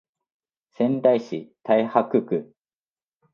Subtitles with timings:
[0.71, 2.55] 仙台市太白区